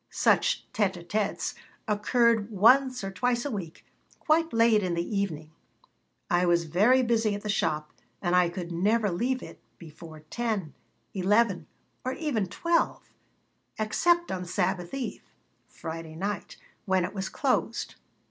Such 0.09 0.65
tête 0.73 0.93
à 0.95 1.05
têtes 1.07 1.53
occurred 1.87 2.49
once 2.49 3.03
or 3.03 3.11
twice 3.11 3.45
a 3.45 3.51
week, 3.51 3.85
quite 4.17 4.51
late 4.51 4.81
in 4.81 4.95
the 4.95 5.15
evening. 5.15 5.51
I 6.27 6.47
was 6.47 6.63
very 6.63 7.03
busy 7.03 7.35
at 7.35 7.43
the 7.43 7.49
shop 7.49 7.93
and 8.19 8.35
I 8.35 8.49
could 8.49 8.71
never 8.71 9.11
leave 9.11 9.43
it 9.43 9.59
before 9.77 10.21
10, 10.21 10.73
11, 11.13 11.67
or 12.03 12.13
even 12.13 12.47
12, 12.47 13.11
except 13.77 14.31
on 14.31 14.43
Sabbath 14.43 14.91
eve 14.95 15.21
(Friday 15.67 16.15
night), 16.15 16.57
when 16.85 17.05
it 17.05 17.13
was 17.13 17.29
closed. 17.29 17.93